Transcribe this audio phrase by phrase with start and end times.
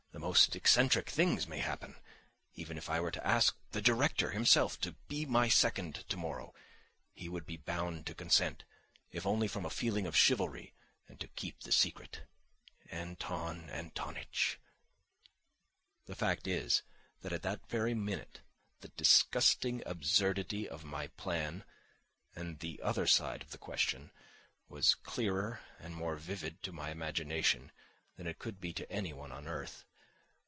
[0.13, 1.95] The most eccentric things may happen.
[2.53, 6.53] Even if I were to ask the director himself to be my second tomorrow,
[7.13, 8.63] he would be bound to consent,
[9.11, 10.73] if only from a feeling of chivalry,
[11.07, 12.21] and to keep the secret!
[12.91, 14.59] Anton Antonitch...."
[16.05, 16.83] The fact is,
[17.23, 18.41] that at that very minute
[18.81, 21.63] the disgusting absurdity of my plan
[22.35, 24.11] and the other side of the question
[24.69, 27.71] was clearer and more vivid to my imagination
[28.17, 29.83] than it could be to anyone on earth.